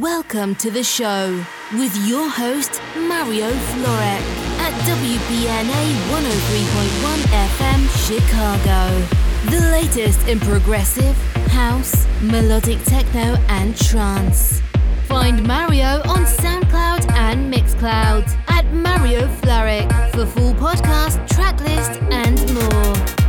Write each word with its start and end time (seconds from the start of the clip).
Welcome 0.00 0.54
to 0.54 0.70
the 0.70 0.82
show 0.82 1.44
with 1.74 1.94
your 2.08 2.26
host, 2.26 2.80
Mario 2.96 3.50
Florek 3.50 4.22
at 4.58 4.72
WPNA 4.88 5.92
103.1 6.08 7.18
FM 7.28 7.82
Chicago. 8.08 9.06
The 9.50 9.60
latest 9.70 10.26
in 10.28 10.40
progressive, 10.40 11.14
house, 11.50 12.06
melodic 12.22 12.82
techno, 12.84 13.36
and 13.48 13.76
trance. 13.76 14.62
Find 15.08 15.46
Mario 15.46 16.00
on 16.08 16.24
SoundCloud 16.24 17.12
and 17.12 17.52
Mixcloud 17.52 18.26
at 18.48 18.72
Mario 18.72 19.28
Florek 19.42 19.92
for 20.12 20.24
full 20.24 20.54
podcast, 20.54 21.18
tracklist, 21.28 22.00
and 22.10 22.38
more. 22.54 23.21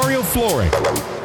Mario 0.00 0.22
Florek. 0.22 1.17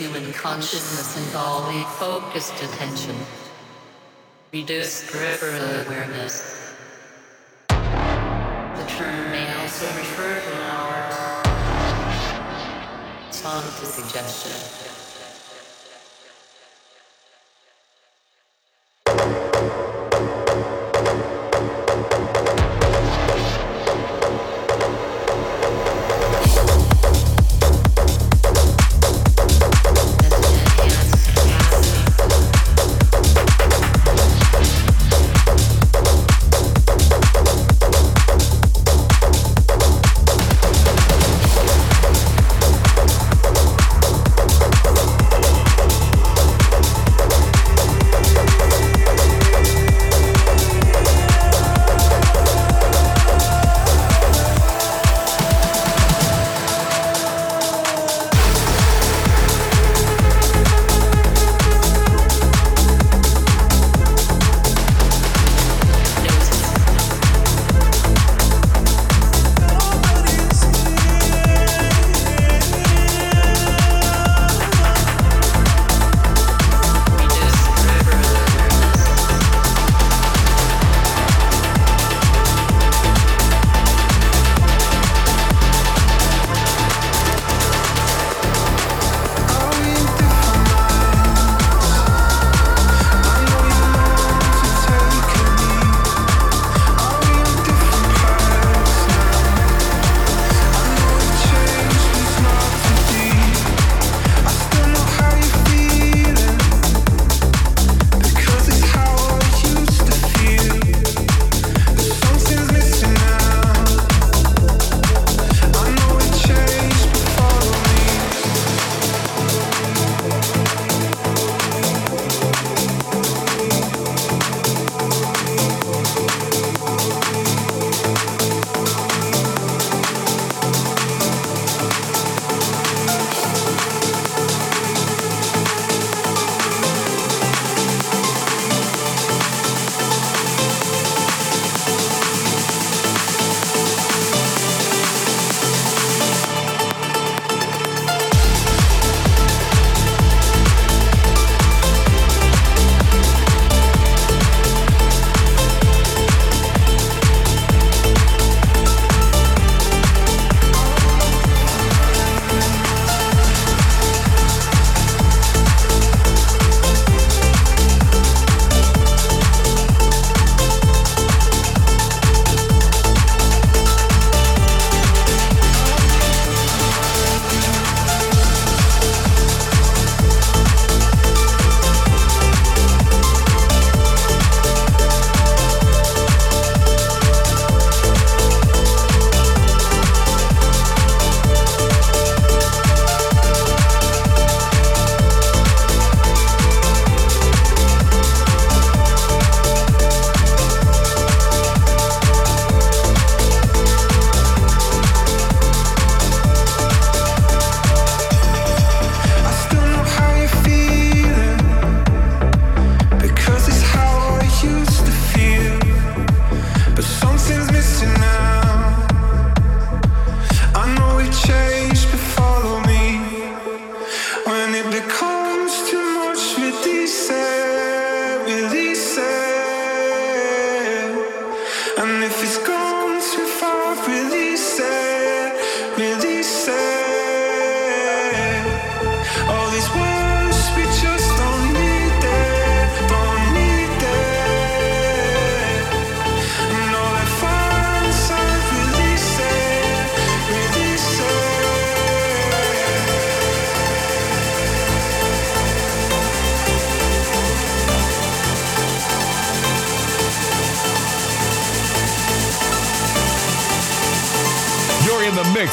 Florek. 0.08 0.34
consciousness 0.34 1.16
and 1.16 1.26
involving 1.26 1.84
focused 1.84 2.54
attention, 2.62 3.14
reduced 4.52 5.12
peripheral 5.12 5.86
awareness. 5.86 6.74
The 7.68 8.86
term 8.88 9.30
may 9.30 9.52
also 9.60 9.86
refer 9.98 10.40
to 10.40 10.56
our 10.72 11.42
song 13.30 13.62
to 13.62 13.86
suggestion. 13.86 14.99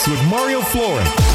With 0.05 0.21
Mario 0.29 0.61
Florek. 0.61 1.26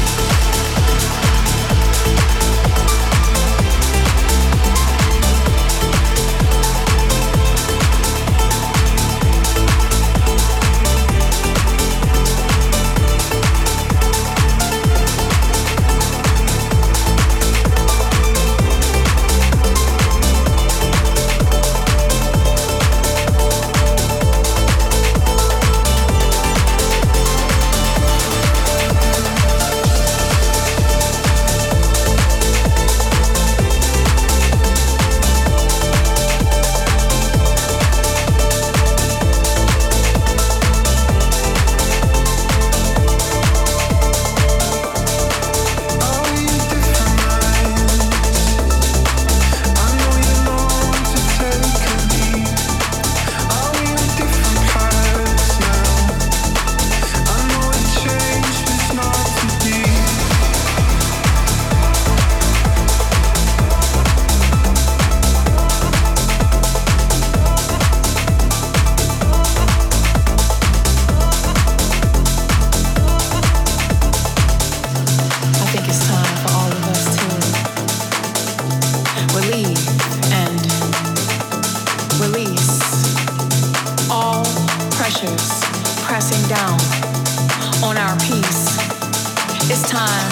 It's 89.65 89.89
time 89.89 90.29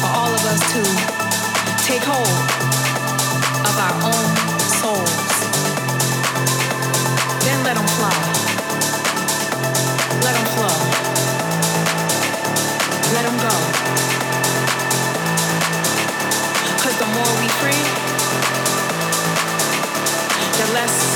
for 0.00 0.06
all 0.06 0.32
of 0.32 0.42
us 0.46 0.60
to 0.72 0.82
take 1.84 2.02
hold 2.06 2.38
of 3.66 3.74
our 3.82 3.94
own 4.06 4.26
souls. 4.80 5.32
Then 7.42 7.64
let 7.64 7.74
them 7.74 7.88
fly. 7.98 8.14
Let 10.22 10.34
them 10.38 10.46
flow. 10.54 10.76
Let 13.12 13.24
them 13.26 13.36
go. 13.42 13.54
Cause 16.82 16.96
the 17.02 17.08
more 17.10 17.32
we 17.42 17.48
free, 17.58 17.84
the 20.58 20.72
less 20.74 21.15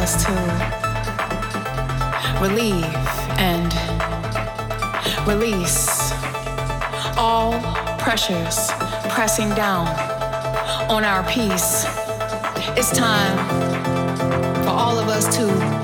us 0.00 0.24
to 0.24 0.32
relieve 2.40 2.84
and 3.38 3.70
release 5.28 6.12
all 7.18 7.52
pressures 7.98 8.70
pressing 9.10 9.50
down 9.50 9.86
on 10.90 11.04
our 11.04 11.22
peace. 11.30 11.84
It's 12.78 12.90
time 12.96 13.36
for 14.64 14.70
all 14.70 14.98
of 14.98 15.08
us 15.08 15.36
to 15.36 15.79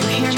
you 0.00 0.08
hear 0.10 0.32
me? 0.32 0.37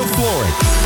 Mario 0.00 0.14
Florek. 0.14 0.79